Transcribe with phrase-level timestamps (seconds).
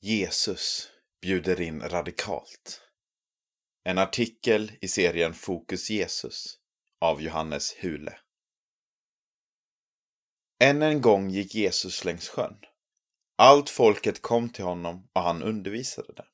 [0.00, 0.88] Jesus
[1.20, 2.82] bjuder in radikalt.
[3.84, 6.58] En artikel i serien Fokus Jesus
[7.00, 8.18] av Johannes Hule.
[10.60, 12.56] Än en gång gick Jesus längs sjön.
[13.36, 16.26] Allt folket kom till honom och han undervisade dem.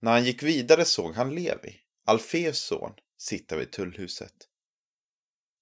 [0.00, 4.48] När han gick vidare såg han Levi, Alfeus son, sitta vid tullhuset.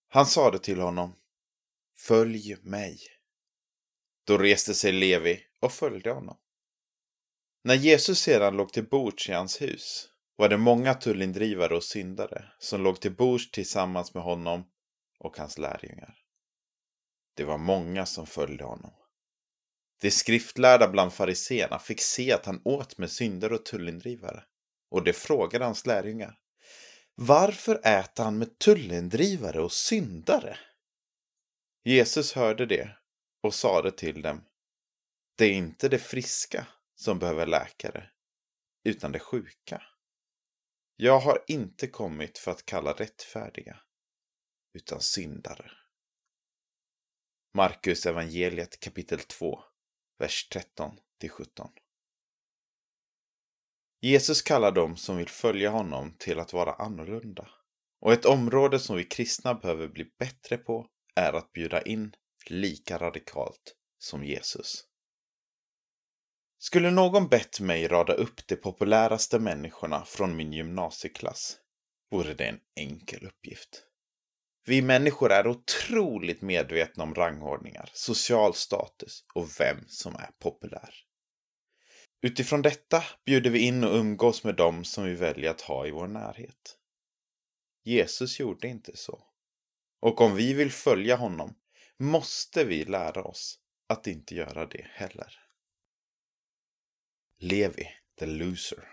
[0.08, 1.16] Han sade till honom
[1.96, 2.98] Följ mig.
[4.24, 6.38] Då reste sig Levi och följde honom.
[7.66, 12.44] När Jesus sedan låg till bords i hans hus var det många tullindrivare och syndare
[12.58, 14.64] som låg till bords tillsammans med honom
[15.18, 16.18] och hans lärjungar.
[17.36, 18.92] Det var många som följde honom.
[20.00, 24.44] De skriftlärda bland fariseerna fick se att han åt med syndare och tullindrivare
[24.90, 26.38] och de frågade hans lärjungar.
[27.14, 30.58] Varför äter han med tullindrivare och syndare?
[31.84, 32.96] Jesus hörde det
[33.42, 34.44] och sade till dem.
[35.36, 38.10] Det är inte det friska som behöver läkare,
[38.84, 39.82] utan det sjuka.
[40.96, 43.80] Jag har inte kommit för att kalla rättfärdiga,
[44.74, 45.70] utan syndare.
[47.54, 49.60] Markus evangeliet kapitel 2,
[50.18, 51.70] vers 13 till 17.
[54.00, 57.48] Jesus kallar dem som vill följa honom till att vara annorlunda.
[58.00, 62.14] Och ett område som vi kristna behöver bli bättre på är att bjuda in
[62.46, 64.84] lika radikalt som Jesus.
[66.64, 71.58] Skulle någon bett mig rada upp de populäraste människorna från min gymnasieklass
[72.10, 73.82] vore det en enkel uppgift.
[74.66, 80.94] Vi människor är otroligt medvetna om rangordningar, social status och vem som är populär.
[82.22, 85.90] Utifrån detta bjuder vi in och umgås med dem som vi väljer att ha i
[85.90, 86.78] vår närhet.
[87.82, 89.24] Jesus gjorde inte så.
[90.00, 91.54] Och om vi vill följa honom
[91.98, 95.43] måste vi lära oss att inte göra det heller.
[97.44, 98.88] Levi, the loser.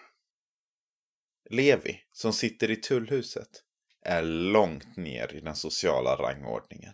[1.49, 3.63] Levi, som sitter i tullhuset,
[4.01, 6.93] är långt ner i den sociala rangordningen.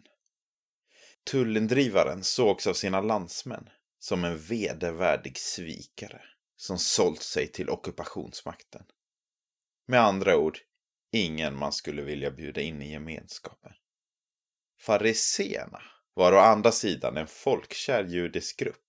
[1.23, 6.21] Tullindrivaren sågs av sina landsmän som en vedervärdig svikare
[6.55, 8.83] som sålt sig till ockupationsmakten.
[9.87, 10.59] Med andra ord,
[11.11, 13.73] ingen man skulle vilja bjuda in i gemenskapen.
[14.79, 15.81] Fariseerna
[16.13, 18.86] var å andra sidan en folkkär judisk grupp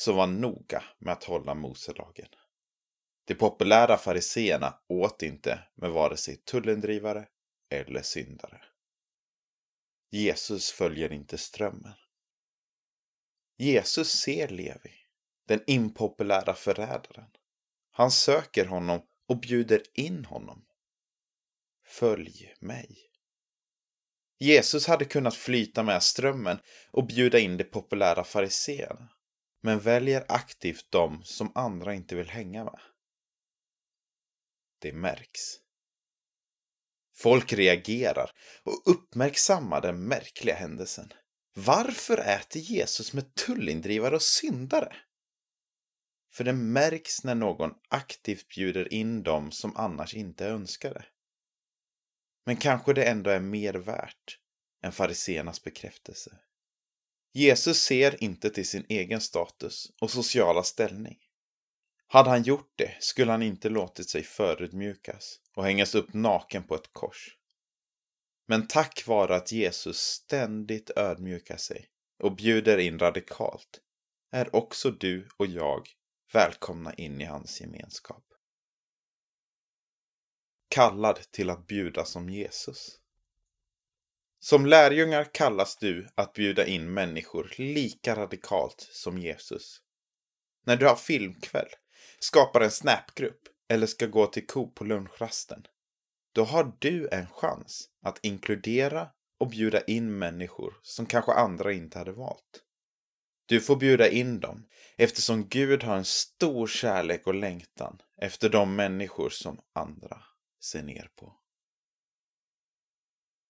[0.00, 2.28] som var noga med att hålla Moselagen.
[3.24, 7.28] De populära fariseerna åt inte med vare sig tullindrivare
[7.70, 8.62] eller syndare.
[10.10, 11.94] Jesus följer inte strömmen.
[13.56, 14.94] Jesus ser Levi,
[15.46, 17.30] den impopulära förrädaren.
[17.90, 20.64] Han söker honom och bjuder in honom.
[21.86, 22.98] Följ mig.
[24.38, 26.58] Jesus hade kunnat flyta med strömmen
[26.90, 29.08] och bjuda in de populära fariseerna
[29.62, 32.80] men väljer aktivt de som andra inte vill hänga med.
[34.78, 35.40] Det märks.
[37.16, 38.30] Folk reagerar
[38.62, 41.12] och uppmärksammar den märkliga händelsen.
[41.54, 44.96] Varför äter Jesus med tullindrivare och syndare?
[46.32, 51.06] För det märks när någon aktivt bjuder in dem som annars inte önskar det.
[52.46, 54.38] Men kanske det ändå är mer värt
[54.82, 56.38] än fariseernas bekräftelse.
[57.32, 61.18] Jesus ser inte till sin egen status och sociala ställning.
[62.06, 66.74] Hade han gjort det skulle han inte låtit sig förödmjukas och hängas upp naken på
[66.74, 67.36] ett kors.
[68.46, 71.88] Men tack vare att Jesus ständigt ödmjukar sig
[72.22, 73.80] och bjuder in radikalt
[74.30, 75.88] är också du och jag
[76.32, 78.24] välkomna in i hans gemenskap.
[80.68, 83.00] Kallad till att bjuda som Jesus.
[84.48, 89.80] Som lärjungar kallas du att bjuda in människor lika radikalt som Jesus.
[90.66, 91.68] När du har filmkväll,
[92.20, 95.66] skapar en snapgrupp eller ska gå till Coop på lunchrasten.
[96.34, 99.08] Då har du en chans att inkludera
[99.40, 102.62] och bjuda in människor som kanske andra inte hade valt.
[103.46, 104.66] Du får bjuda in dem
[104.96, 110.22] eftersom Gud har en stor kärlek och längtan efter de människor som andra
[110.60, 111.36] ser ner på.